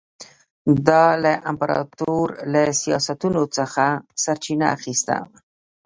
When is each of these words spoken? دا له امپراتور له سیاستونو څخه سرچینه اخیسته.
دا 0.87 1.05
له 1.23 1.33
امپراتور 1.49 2.25
له 2.53 2.61
سیاستونو 2.81 3.41
څخه 3.57 3.85
سرچینه 4.23 4.67
اخیسته. 4.77 5.15